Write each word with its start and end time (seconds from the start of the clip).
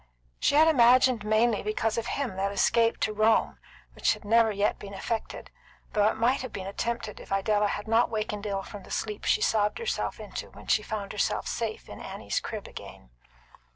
She 0.39 0.55
had 0.55 0.67
imagined 0.67 1.23
mainly 1.23 1.61
because 1.61 1.95
of 1.95 2.07
him 2.07 2.35
that 2.37 2.51
escape 2.51 2.99
to 3.01 3.13
Rome 3.13 3.59
which 3.93 4.17
never 4.23 4.49
has 4.49 4.57
yet 4.57 4.79
been 4.79 4.95
effected, 4.95 5.51
though 5.93 6.07
it 6.07 6.15
might 6.15 6.41
have 6.41 6.51
been 6.51 6.65
attempted 6.65 7.19
if 7.19 7.31
Idella 7.31 7.67
had 7.67 7.87
not 7.87 8.09
wakened 8.09 8.47
ill 8.47 8.63
from 8.63 8.81
the 8.81 8.89
sleep 8.89 9.25
she 9.25 9.41
sobbed 9.41 9.77
herself 9.77 10.19
into 10.19 10.49
when 10.49 10.65
she 10.65 10.81
found 10.81 11.11
herself 11.11 11.45
safe 11.47 11.87
in 11.87 12.01
Annie's 12.01 12.39
crib 12.39 12.65
again. 12.67 13.11